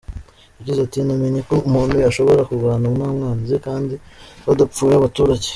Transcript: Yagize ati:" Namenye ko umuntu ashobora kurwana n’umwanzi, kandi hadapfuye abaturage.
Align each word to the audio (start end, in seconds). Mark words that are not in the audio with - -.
Yagize 0.57 0.79
ati:" 0.83 0.97
Namenye 1.07 1.41
ko 1.49 1.55
umuntu 1.67 1.93
ashobora 2.11 2.47
kurwana 2.47 2.85
n’umwanzi, 2.93 3.55
kandi 3.65 3.93
hadapfuye 4.45 4.93
abaturage. 4.97 5.47